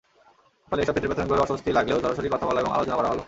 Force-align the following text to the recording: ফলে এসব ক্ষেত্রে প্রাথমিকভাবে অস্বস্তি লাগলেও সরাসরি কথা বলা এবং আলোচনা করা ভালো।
ফলে 0.69 0.81
এসব 0.83 0.93
ক্ষেত্রে 0.93 1.09
প্রাথমিকভাবে 1.09 1.43
অস্বস্তি 1.45 1.69
লাগলেও 1.77 2.01
সরাসরি 2.03 2.29
কথা 2.33 2.45
বলা 2.49 2.61
এবং 2.63 2.71
আলোচনা 2.75 2.95
করা 2.97 3.09
ভালো। 3.09 3.19